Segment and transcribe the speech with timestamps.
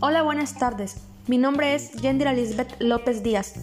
[0.00, 0.98] Hola, buenas tardes.
[1.26, 3.54] Mi nombre es Yendira Lisbeth López Díaz.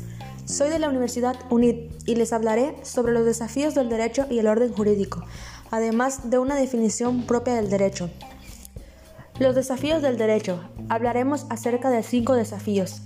[0.43, 4.47] Soy de la Universidad UNID y les hablaré sobre los desafíos del derecho y el
[4.47, 5.23] orden jurídico,
[5.71, 8.09] además de una definición propia del derecho.
[9.39, 10.59] Los desafíos del derecho.
[10.89, 13.01] Hablaremos acerca de cinco desafíos.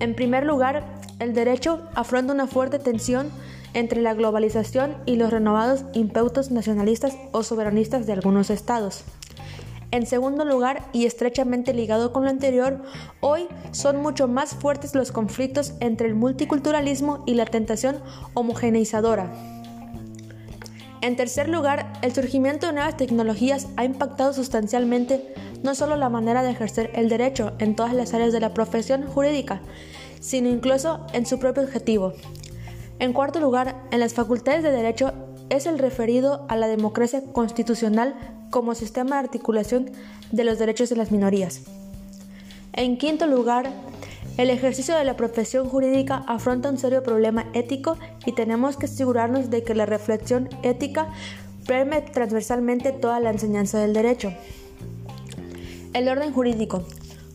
[0.00, 0.82] En primer lugar,
[1.20, 3.30] el derecho afronta una fuerte tensión
[3.74, 9.04] entre la globalización y los renovados impeutos nacionalistas o soberanistas de algunos estados.
[9.92, 12.82] En segundo lugar, y estrechamente ligado con lo anterior,
[13.20, 17.98] hoy son mucho más fuertes los conflictos entre el multiculturalismo y la tentación
[18.34, 19.32] homogeneizadora.
[21.02, 26.42] En tercer lugar, el surgimiento de nuevas tecnologías ha impactado sustancialmente no solo la manera
[26.42, 29.60] de ejercer el derecho en todas las áreas de la profesión jurídica,
[30.20, 32.14] sino incluso en su propio objetivo.
[32.98, 35.12] En cuarto lugar, en las facultades de derecho
[35.48, 38.14] es el referido a la democracia constitucional
[38.50, 39.90] como sistema de articulación
[40.32, 41.62] de los derechos de las minorías.
[42.72, 43.70] En quinto lugar,
[44.36, 49.48] el ejercicio de la profesión jurídica afronta un serio problema ético y tenemos que asegurarnos
[49.48, 51.08] de que la reflexión ética
[51.66, 54.32] permite transversalmente toda la enseñanza del derecho.
[55.94, 56.84] El orden jurídico.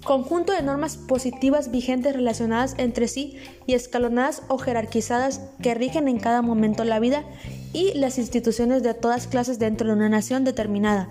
[0.03, 3.37] Conjunto de normas positivas vigentes relacionadas entre sí
[3.67, 7.23] y escalonadas o jerarquizadas que rigen en cada momento la vida
[7.73, 11.09] y las instituciones de todas clases dentro de una nación determinada.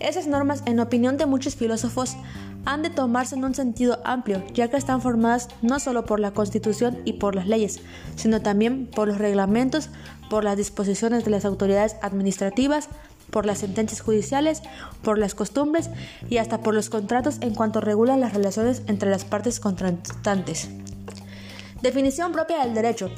[0.00, 2.16] Esas normas, en opinión de muchos filósofos,
[2.64, 6.32] han de tomarse en un sentido amplio, ya que están formadas no solo por la
[6.32, 7.80] Constitución y por las leyes,
[8.16, 9.90] sino también por los reglamentos,
[10.30, 12.88] por las disposiciones de las autoridades administrativas,
[13.30, 14.62] por las sentencias judiciales,
[15.02, 15.90] por las costumbres
[16.28, 20.68] y hasta por los contratos en cuanto regulan las relaciones entre las partes contratantes.
[21.82, 23.10] Definición propia del derecho.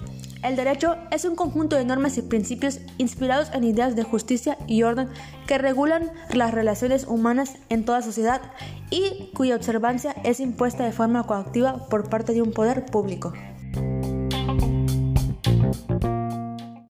[0.47, 4.84] El derecho es un conjunto de normas y principios inspirados en ideas de justicia y
[4.84, 5.08] orden
[5.48, 8.41] que regulan las relaciones humanas en toda sociedad
[8.89, 13.33] y cuya observancia es impuesta de forma coactiva por parte de un poder público.